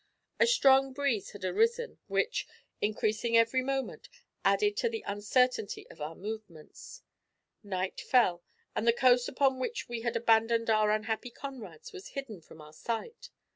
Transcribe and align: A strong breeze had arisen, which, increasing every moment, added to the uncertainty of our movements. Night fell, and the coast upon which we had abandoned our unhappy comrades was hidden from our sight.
A 0.39 0.47
strong 0.47 0.93
breeze 0.93 1.29
had 1.29 1.45
arisen, 1.45 1.99
which, 2.07 2.47
increasing 2.81 3.37
every 3.37 3.61
moment, 3.61 4.09
added 4.43 4.75
to 4.77 4.89
the 4.89 5.03
uncertainty 5.05 5.87
of 5.91 6.01
our 6.01 6.15
movements. 6.15 7.03
Night 7.61 8.01
fell, 8.01 8.43
and 8.75 8.87
the 8.87 8.93
coast 8.93 9.29
upon 9.29 9.59
which 9.59 9.87
we 9.87 10.01
had 10.01 10.15
abandoned 10.15 10.71
our 10.71 10.89
unhappy 10.89 11.29
comrades 11.29 11.93
was 11.93 12.07
hidden 12.07 12.41
from 12.41 12.61
our 12.61 12.73
sight. 12.73 13.29